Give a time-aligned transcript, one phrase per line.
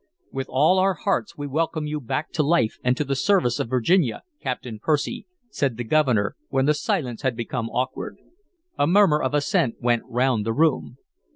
[0.31, 3.69] "With all our hearts we welcome you back to life and to the service of
[3.69, 8.17] Virginia, Captain Percy," said the Governor, when the silence had become awkward.
[8.79, 10.97] A murmur of assent went round the room.